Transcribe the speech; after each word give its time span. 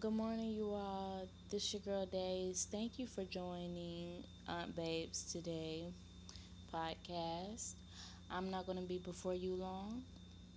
Good 0.00 0.12
morning, 0.12 0.52
you 0.52 0.72
all. 0.72 1.28
This 1.50 1.72
your 1.72 1.80
girl 1.82 2.06
Days. 2.06 2.66
Thank 2.70 2.98
you 2.98 3.06
for 3.06 3.24
joining 3.24 4.24
Aunt 4.46 4.74
Babes 4.74 5.24
today 5.30 5.92
podcast. 6.72 7.74
I'm 8.30 8.50
not 8.50 8.66
going 8.66 8.78
to 8.78 8.84
be 8.86 8.98
before 8.98 9.34
you 9.34 9.54
long. 9.54 10.02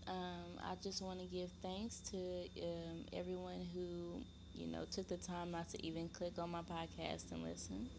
Um, 0.08 0.60
I 0.64 0.76
just 0.84 1.02
want 1.02 1.20
to 1.20 1.26
give 1.26 1.52
thanks 1.62 2.00
to 2.12 2.18
um, 2.64 3.06
everyone 3.14 3.68
who 3.74 4.26
you 4.54 4.68
know 4.68 4.86
took 4.86 5.08
the 5.08 5.18
time 5.18 5.52
not 5.52 5.70
to 5.70 5.86
even 5.86 6.10
click 6.10 6.40
on 6.40 6.50
my 6.52 6.62
podcast 6.64 7.32
and 7.32 7.44
listen. 7.44 7.90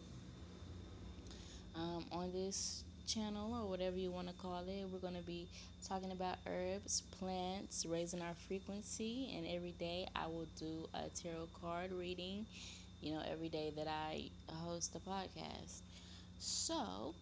Um, 1.75 2.05
on 2.11 2.31
this 2.31 2.83
channel 3.05 3.53
or 3.55 3.69
whatever 3.69 3.97
you 3.97 4.11
want 4.11 4.27
to 4.27 4.33
call 4.33 4.63
it, 4.67 4.85
we're 4.89 4.99
going 4.99 5.15
to 5.15 5.21
be 5.21 5.49
talking 5.87 6.11
about 6.11 6.37
herbs, 6.47 7.01
plants, 7.11 7.85
raising 7.85 8.21
our 8.21 8.35
frequency, 8.35 9.33
and 9.35 9.45
every 9.47 9.73
day 9.73 10.07
I 10.15 10.27
will 10.27 10.47
do 10.57 10.87
a 10.93 11.09
tarot 11.09 11.49
card 11.59 11.91
reading. 11.91 12.45
You 13.01 13.13
know, 13.15 13.23
every 13.29 13.49
day 13.49 13.73
that 13.75 13.87
I 13.87 14.31
host 14.49 14.95
a 14.95 14.99
podcast. 14.99 15.81
So, 16.39 17.15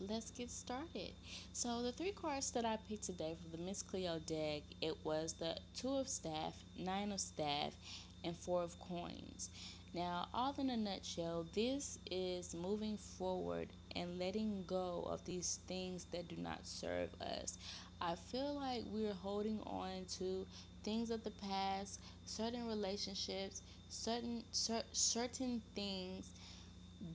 let's 0.00 0.30
get 0.30 0.50
started. 0.50 1.12
So 1.52 1.82
the 1.82 1.92
three 1.92 2.12
cards 2.12 2.50
that 2.52 2.64
I 2.64 2.76
picked 2.88 3.04
today 3.04 3.36
for 3.42 3.48
the 3.56 3.62
Miss 3.62 3.82
Cleo 3.82 4.18
deck, 4.20 4.62
it 4.80 5.04
was 5.04 5.34
the 5.34 5.56
Two 5.74 5.94
of 5.96 6.08
Staff, 6.08 6.54
Nine 6.76 7.12
of 7.12 7.20
Staff, 7.20 7.74
and 8.22 8.36
Four 8.38 8.62
of 8.62 8.78
Coins. 8.78 9.50
Now, 9.92 10.28
all 10.34 10.54
in 10.58 10.70
a 10.70 10.76
nutshell, 10.76 11.46
this 11.54 11.98
is 12.10 12.54
moving 12.54 12.96
forward 12.98 13.72
and 13.96 14.18
letting 14.18 14.64
go 14.66 15.06
of 15.10 15.24
these 15.24 15.60
things 15.66 16.06
that 16.12 16.28
do 16.28 16.36
not 16.36 16.66
serve 16.66 17.10
us. 17.20 17.58
I 18.00 18.14
feel 18.14 18.54
like 18.56 18.82
we're 18.86 19.14
holding 19.14 19.60
on 19.62 20.06
to 20.18 20.46
things 20.82 21.10
of 21.10 21.22
the 21.24 21.30
past, 21.30 22.00
certain 22.24 22.66
relationships, 22.66 23.62
certain 23.88 24.44
cer- 24.50 24.84
certain 24.92 25.62
things 25.74 26.30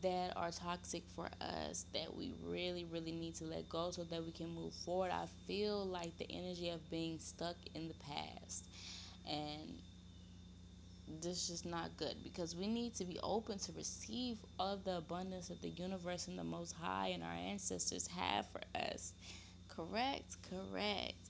that 0.02 0.34
are 0.36 0.52
toxic 0.52 1.08
for 1.08 1.30
us 1.42 1.86
that 1.94 2.14
we 2.16 2.34
really 2.44 2.86
really 2.86 3.12
need 3.12 3.36
to 3.36 3.46
let 3.46 3.68
go 3.70 3.92
so 3.92 4.04
that 4.04 4.24
we 4.24 4.32
can 4.32 4.50
move 4.50 4.74
forward 4.74 5.12
i 5.12 5.26
feel 5.48 5.86
like 5.86 6.16
the 6.18 6.32
energy 6.32 6.70
of 6.70 6.90
being 6.90 7.18
stuck 7.18 7.56
in 7.74 7.88
the 7.88 7.94
past 7.96 8.68
and 9.26 9.82
this 11.22 11.50
is 11.50 11.66
not 11.66 11.98
good 11.98 12.16
because 12.24 12.56
we 12.56 12.68
need 12.68 12.96
to 12.96 13.06
be 13.06 13.20
open 13.24 13.58
to 13.60 13.72
receive 13.74 14.38
all 14.60 14.74
of 14.76 14.84
the 14.84 14.98
abundance 14.98 15.48
that 15.50 15.62
the 15.62 15.70
universe 15.70 16.28
and 16.28 16.38
the 16.38 16.44
most 16.44 16.74
high 16.74 17.10
and 17.10 17.24
our 17.24 17.34
ancestors 17.34 18.08
have 18.08 18.48
for 18.52 18.62
us. 18.76 19.14
Correct 19.68 20.38
correct. 20.50 21.30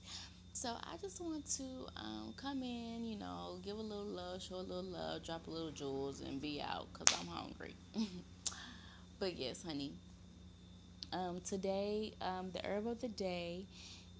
So 0.52 0.70
i 0.84 0.96
just 1.00 1.20
want 1.20 1.46
to 1.58 1.86
um, 1.96 2.34
come 2.36 2.62
in 2.62 3.04
you 3.04 3.16
know 3.18 3.60
give 3.62 3.78
a 3.78 3.82
little 3.82 4.04
love 4.06 4.42
show 4.42 4.56
a 4.56 4.62
little 4.70 4.82
love 4.84 5.22
drop 5.24 5.46
a 5.46 5.50
little 5.50 5.70
jewels 5.72 6.20
and 6.20 6.40
be 6.40 6.60
out 6.60 6.88
because 6.92 7.12
i'm 7.12 7.26
hungry. 7.28 7.76
But 9.18 9.36
yes 9.36 9.62
honey. 9.62 10.00
Um, 11.12 11.40
today, 11.40 12.14
um, 12.20 12.50
the 12.52 12.64
herb 12.64 12.86
of 12.86 13.00
the 13.00 13.08
day 13.08 13.66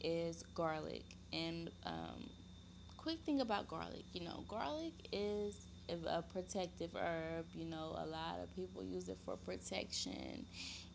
is 0.00 0.42
garlic. 0.54 1.16
And 1.32 1.70
um, 1.84 2.30
quick 3.00 3.20
thing 3.24 3.40
about 3.40 3.68
garlic, 3.68 4.04
you 4.12 4.22
know, 4.24 4.44
garlic 4.48 4.92
is 5.12 5.56
a 6.06 6.22
protective 6.22 6.94
herb. 6.94 7.46
You 7.54 7.64
know, 7.66 7.96
a 7.98 8.06
lot 8.06 8.38
of 8.42 8.54
people 8.54 8.84
use 8.84 9.08
it 9.08 9.18
for 9.24 9.36
protection. 9.36 10.46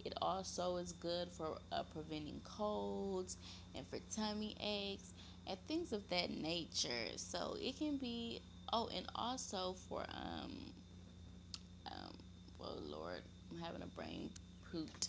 It 0.05 0.13
also 0.21 0.77
is 0.77 0.93
good 0.93 1.31
for 1.31 1.57
uh, 1.71 1.83
preventing 1.83 2.41
colds 2.43 3.37
and 3.75 3.85
for 3.87 3.99
tummy 4.15 4.55
aches 4.61 5.13
and 5.47 5.57
things 5.67 5.93
of 5.93 6.07
that 6.09 6.29
nature. 6.31 7.07
So 7.17 7.57
it 7.59 7.77
can 7.77 7.97
be. 7.97 8.41
Oh, 8.73 8.89
and 8.95 9.05
also 9.15 9.73
for 9.89 10.05
um 10.13 10.73
um. 11.87 12.13
Oh 12.59 12.77
Lord, 12.81 13.21
I'm 13.51 13.59
having 13.59 13.83
a 13.83 13.87
brain 13.87 14.29
poot 14.71 15.07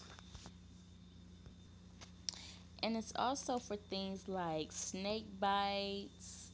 and 2.82 2.96
it's 2.96 3.12
also 3.16 3.58
for 3.58 3.76
things 3.76 4.28
like 4.28 4.72
snake 4.72 5.26
bites, 5.40 6.45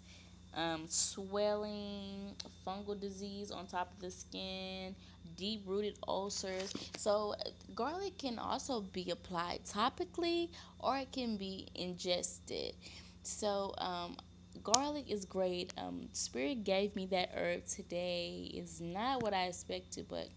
um, 0.55 0.85
swelling, 0.89 2.35
fungal 2.67 2.99
disease 2.99 3.51
on 3.51 3.67
top 3.67 3.93
of 3.95 4.01
the 4.01 4.11
skin, 4.11 4.95
deep 5.37 5.63
rooted 5.67 5.99
ulcers. 6.07 6.73
So, 6.97 7.35
garlic 7.75 8.19
can 8.19 8.39
also 8.39 8.81
be 8.81 9.11
applied 9.11 9.65
topically 9.65 10.51
or 10.79 10.99
it 10.99 11.13
can 11.13 11.37
be 11.37 11.69
ingested. 11.75 12.75
So, 13.23 13.75
um, 13.79 14.17
garlic 14.63 15.11
is 15.11 15.25
great. 15.25 15.73
Um, 15.79 16.09
Spirit 16.13 16.65
gave 16.65 16.95
me 16.97 17.07
that 17.07 17.31
herb 17.35 17.67
today. 17.67 18.51
It's 18.55 18.81
not 18.81 19.23
what 19.23 19.33
I 19.35 19.47
expected, 19.47 20.07
but 20.09 20.29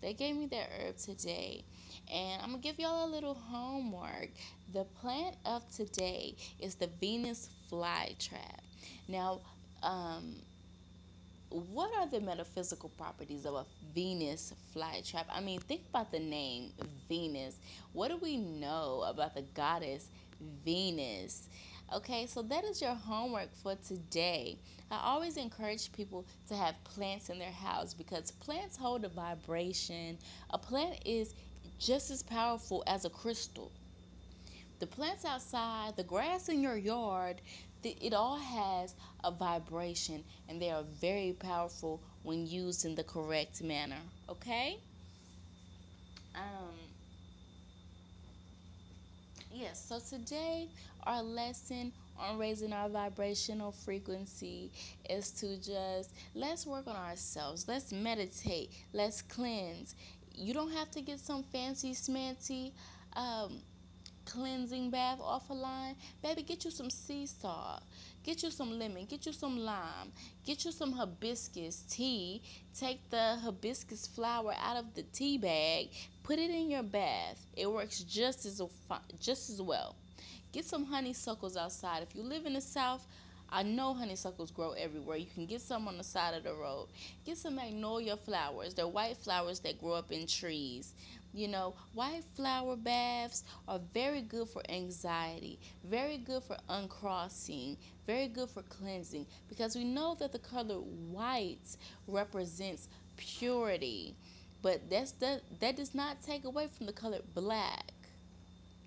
they 0.00 0.14
gave 0.14 0.36
me 0.36 0.46
that 0.46 0.70
herb 0.78 0.96
today. 0.96 1.64
And 2.12 2.40
I'm 2.42 2.52
to 2.54 2.58
give 2.58 2.78
y'all 2.78 3.06
a 3.06 3.10
little 3.10 3.34
homework. 3.34 4.30
The 4.72 4.84
plant 4.84 5.36
of 5.44 5.68
today 5.70 6.36
is 6.58 6.76
the 6.76 6.88
Venus 7.00 7.50
flytrap. 7.70 8.60
Now, 9.08 9.40
um, 9.82 10.34
what 11.50 11.90
are 11.98 12.08
the 12.08 12.20
metaphysical 12.20 12.90
properties 12.90 13.46
of 13.46 13.54
a 13.54 13.64
Venus 13.94 14.52
flytrap? 14.74 15.24
I 15.30 15.40
mean, 15.40 15.60
think 15.60 15.82
about 15.88 16.12
the 16.12 16.20
name 16.20 16.72
Venus. 17.08 17.54
What 17.92 18.08
do 18.08 18.18
we 18.18 18.36
know 18.36 19.04
about 19.06 19.34
the 19.34 19.42
goddess 19.54 20.08
Venus? 20.64 21.48
Okay, 21.94 22.26
so 22.26 22.42
that 22.42 22.64
is 22.64 22.82
your 22.82 22.94
homework 22.94 23.48
for 23.62 23.74
today. 23.86 24.58
I 24.90 25.00
always 25.04 25.38
encourage 25.38 25.90
people 25.92 26.26
to 26.48 26.54
have 26.54 26.74
plants 26.84 27.30
in 27.30 27.38
their 27.38 27.50
house 27.50 27.94
because 27.94 28.30
plants 28.30 28.76
hold 28.76 29.04
a 29.04 29.08
vibration. 29.08 30.18
A 30.50 30.58
plant 30.58 31.00
is 31.06 31.34
just 31.78 32.10
as 32.10 32.22
powerful 32.22 32.84
as 32.86 33.06
a 33.06 33.10
crystal 33.10 33.72
the 34.78 34.86
plants 34.86 35.24
outside, 35.24 35.96
the 35.96 36.04
grass 36.04 36.48
in 36.48 36.62
your 36.62 36.76
yard, 36.76 37.40
it 37.84 38.12
all 38.14 38.36
has 38.38 38.94
a 39.24 39.30
vibration 39.30 40.24
and 40.48 40.60
they 40.60 40.70
are 40.70 40.82
very 40.82 41.32
powerful 41.32 42.00
when 42.22 42.46
used 42.46 42.84
in 42.84 42.94
the 42.94 43.04
correct 43.04 43.62
manner. 43.62 44.00
Okay? 44.28 44.78
Um, 46.34 46.74
yes, 49.52 49.84
so 49.88 49.98
today 50.00 50.68
our 51.04 51.22
lesson 51.22 51.92
on 52.18 52.38
raising 52.38 52.72
our 52.72 52.88
vibrational 52.88 53.72
frequency 53.72 54.70
is 55.08 55.30
to 55.32 55.56
just 55.56 56.10
let's 56.34 56.66
work 56.66 56.86
on 56.86 56.96
ourselves. 56.96 57.66
Let's 57.68 57.92
meditate. 57.92 58.72
Let's 58.92 59.22
cleanse. 59.22 59.94
You 60.34 60.54
don't 60.54 60.72
have 60.72 60.90
to 60.92 61.00
get 61.00 61.20
some 61.20 61.42
fancy 61.44 61.92
smancy 61.94 62.72
um, 63.14 63.60
cleansing 64.28 64.90
bath 64.90 65.18
off 65.20 65.48
a 65.50 65.54
line, 65.54 65.96
baby, 66.22 66.42
get 66.42 66.64
you 66.64 66.70
some 66.70 66.90
sea 66.90 67.26
salt, 67.26 67.82
get 68.24 68.42
you 68.42 68.50
some 68.50 68.78
lemon, 68.78 69.06
get 69.06 69.24
you 69.26 69.32
some 69.32 69.58
lime, 69.58 70.12
get 70.44 70.64
you 70.64 70.70
some 70.72 70.92
hibiscus 70.92 71.84
tea. 71.88 72.42
Take 72.78 73.00
the 73.10 73.36
hibiscus 73.42 74.06
flower 74.06 74.54
out 74.60 74.76
of 74.76 74.94
the 74.94 75.02
tea 75.02 75.38
bag, 75.38 75.88
put 76.22 76.38
it 76.38 76.50
in 76.50 76.70
your 76.70 76.82
bath. 76.82 77.46
It 77.56 77.70
works 77.70 78.00
just 78.04 78.44
as 78.44 78.60
just 79.18 79.50
as 79.50 79.62
well. 79.62 79.96
Get 80.52 80.64
some 80.64 80.84
honeysuckles 80.84 81.56
outside. 81.56 82.02
If 82.02 82.14
you 82.14 82.22
live 82.22 82.46
in 82.46 82.54
the 82.54 82.60
south, 82.60 83.06
I 83.50 83.62
know 83.62 83.94
honeysuckles 83.94 84.50
grow 84.50 84.72
everywhere. 84.72 85.16
You 85.16 85.26
can 85.26 85.46
get 85.46 85.60
some 85.60 85.88
on 85.88 85.98
the 85.98 86.04
side 86.04 86.34
of 86.34 86.44
the 86.44 86.54
road. 86.54 86.88
Get 87.24 87.36
some 87.38 87.56
magnolia 87.56 88.16
flowers. 88.16 88.74
They're 88.74 88.88
white 88.88 89.16
flowers 89.16 89.60
that 89.60 89.78
grow 89.78 89.92
up 89.94 90.10
in 90.12 90.26
trees. 90.26 90.94
You 91.32 91.48
know, 91.48 91.74
white 91.94 92.24
flower 92.34 92.76
baths 92.76 93.44
are 93.66 93.78
very 93.92 94.22
good 94.22 94.48
for 94.48 94.62
anxiety, 94.70 95.58
very 95.84 96.18
good 96.18 96.42
for 96.42 96.56
uncrossing, 96.68 97.76
very 98.06 98.28
good 98.28 98.48
for 98.50 98.62
cleansing 98.62 99.26
because 99.48 99.74
we 99.76 99.84
know 99.84 100.14
that 100.20 100.32
the 100.32 100.38
color 100.38 100.76
white 100.76 101.76
represents 102.06 102.88
purity. 103.16 104.16
But 104.62 104.88
that's 104.90 105.12
that 105.12 105.42
that 105.60 105.76
does 105.76 105.94
not 105.94 106.22
take 106.22 106.44
away 106.44 106.68
from 106.68 106.86
the 106.86 106.92
color 106.92 107.20
black. 107.34 107.92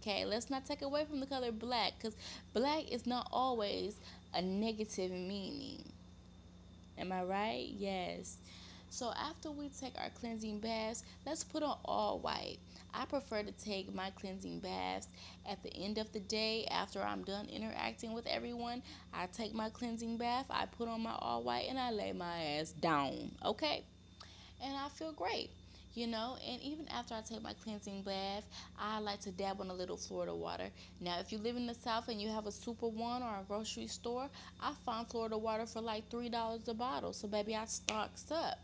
Okay, 0.01 0.25
let's 0.25 0.50
not 0.50 0.65
take 0.65 0.81
away 0.81 1.06
from 1.06 1.19
the 1.19 1.27
color 1.27 1.51
black 1.51 1.94
because 2.00 2.15
black 2.53 2.92
is 2.92 3.06
not 3.06 3.27
always 3.31 3.94
a 4.33 4.42
negative 4.42 5.12
meaning. 5.12 5.83
Am 6.98 7.12
I 7.12 7.21
right? 7.21 7.68
Yes. 7.77 8.38
So 8.89 9.13
after 9.15 9.51
we 9.51 9.69
take 9.69 9.94
our 10.00 10.09
cleansing 10.09 10.59
baths, 10.59 11.03
let's 11.27 11.44
put 11.44 11.62
on 11.62 11.77
all 11.86 12.18
white. 12.18 12.57
I 12.95 13.06
prefer 13.06 13.44
to 13.44 13.51
take 13.51 13.94
my 13.94 14.09
cleansing 14.09 14.62
baths 14.62 15.07
at 15.45 15.62
the 15.62 15.71
end 15.71 16.00
of 16.00 16.12
the 16.13 16.19
day 16.19 16.65
after 16.71 17.00
I'm 17.00 17.24
done 17.24 17.45
interacting 17.45 18.13
with 18.13 18.25
everyone. 18.25 18.81
I 19.13 19.27
take 19.27 19.53
my 19.53 19.69
cleansing 19.69 20.18
bath, 20.18 20.48
I 20.50 20.65
put 20.65 20.88
on 20.89 21.01
my 21.01 21.13
all 21.19 21.44
white, 21.44 21.68
and 21.69 21.77
I 21.77 21.92
lay 21.92 22.12
my 22.12 22.44
ass 22.57 22.71
down. 22.71 23.31
Okay? 23.45 23.83
And 24.63 24.75
I 24.75 24.89
feel 24.89 25.12
great. 25.12 25.51
You 25.93 26.07
know. 26.07 26.38
And 26.47 26.61
even 26.61 26.88
after 26.89 27.13
I 27.15 27.21
take 27.21 27.41
my 27.41 27.53
cleansing 27.53 28.03
bath, 28.03 28.43
I 28.77 28.99
like 28.99 29.21
to 29.21 29.31
dab 29.31 29.61
on 29.61 29.69
a 29.69 29.73
little 29.73 29.97
Florida 29.97 30.33
water. 30.35 30.69
Now, 30.99 31.19
if 31.19 31.31
you 31.31 31.38
live 31.38 31.55
in 31.55 31.67
the 31.67 31.73
South 31.75 32.07
and 32.07 32.21
you 32.21 32.29
have 32.29 32.45
a 32.47 32.51
Super 32.51 32.88
One 32.88 33.23
or 33.23 33.39
a 33.39 33.43
grocery 33.47 33.88
store, 33.88 34.29
I 34.61 34.73
find 34.85 35.07
Florida 35.07 35.38
water 35.38 35.65
for 35.65 35.81
like 35.81 36.09
three 36.09 36.29
dollars 36.29 36.67
a 36.67 36.73
bottle. 36.73 37.13
So 37.13 37.27
baby, 37.27 37.55
I 37.55 37.65
stocks 37.65 38.31
up. 38.31 38.57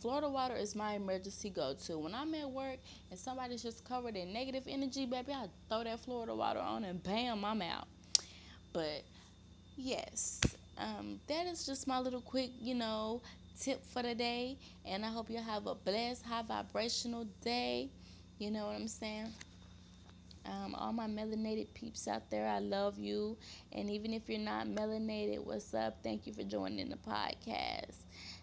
Florida 0.00 0.28
water 0.28 0.54
is 0.54 0.74
my 0.74 0.94
emergency 0.94 1.48
go-to. 1.48 1.98
When 1.98 2.14
I'm 2.14 2.34
at 2.34 2.50
work 2.50 2.78
and 3.10 3.18
somebody's 3.18 3.62
just 3.62 3.84
covered 3.84 4.16
in 4.16 4.32
negative 4.34 4.64
energy, 4.68 5.06
baby, 5.06 5.32
I 5.32 5.48
throw 5.70 5.84
that 5.84 6.00
Florida 6.00 6.34
water 6.34 6.60
on 6.60 6.84
and 6.84 7.02
bam, 7.02 7.44
I'm 7.44 7.62
out. 7.62 7.88
But 8.72 9.04
yes, 9.76 10.40
um, 10.78 11.20
that 11.28 11.46
is 11.46 11.66
just 11.66 11.86
my 11.86 12.00
little 12.00 12.20
quick, 12.20 12.50
you 12.60 12.74
know, 12.74 13.22
tip 13.60 13.84
for 13.86 14.02
the 14.02 14.14
day. 14.14 14.58
And 14.84 15.04
I 15.04 15.08
hope 15.08 15.30
you 15.30 15.38
have 15.38 15.66
a 15.66 15.74
blessed, 15.74 16.24
high 16.24 16.42
vibrational 16.42 17.26
day. 17.42 17.90
You 18.38 18.50
know 18.50 18.66
what 18.66 18.76
I'm 18.76 18.88
saying? 18.88 19.32
Um, 20.46 20.74
all 20.74 20.92
my 20.92 21.06
melanated 21.06 21.72
peeps 21.72 22.06
out 22.06 22.30
there, 22.30 22.46
I 22.46 22.58
love 22.58 22.98
you. 22.98 23.36
And 23.72 23.90
even 23.90 24.12
if 24.12 24.28
you're 24.28 24.38
not 24.38 24.66
melanated, 24.66 25.42
what's 25.44 25.72
up? 25.72 25.98
Thank 26.02 26.26
you 26.26 26.34
for 26.34 26.42
joining 26.42 26.90
the 26.90 26.96
podcast. 26.96 27.96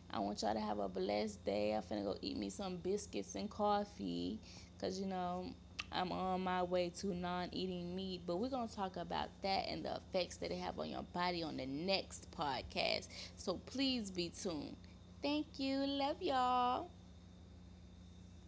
I 0.09 0.19
want 0.19 0.41
y'all 0.41 0.53
to 0.53 0.59
have 0.59 0.79
a 0.79 0.89
blessed 0.89 1.45
day. 1.45 1.73
I'm 1.73 1.83
finna 1.83 2.03
go 2.03 2.17
eat 2.21 2.37
me 2.37 2.49
some 2.49 2.77
biscuits 2.77 3.35
and 3.35 3.49
coffee 3.49 4.39
because, 4.75 4.99
you 4.99 5.05
know, 5.05 5.53
I'm 5.91 6.11
on 6.11 6.41
my 6.41 6.63
way 6.63 6.89
to 7.01 7.07
non 7.13 7.49
eating 7.51 7.95
meat. 7.95 8.21
But 8.25 8.37
we're 8.37 8.49
going 8.49 8.67
to 8.67 8.75
talk 8.75 8.97
about 8.97 9.29
that 9.43 9.67
and 9.69 9.85
the 9.85 9.95
effects 9.95 10.37
that 10.37 10.51
it 10.51 10.59
have 10.59 10.79
on 10.79 10.89
your 10.89 11.03
body 11.03 11.43
on 11.43 11.57
the 11.57 11.67
next 11.67 12.31
podcast. 12.31 13.07
So 13.37 13.59
please 13.67 14.09
be 14.09 14.29
tuned. 14.29 14.75
Thank 15.23 15.57
you. 15.57 15.77
Love 15.87 16.17
y'all. 16.21 16.91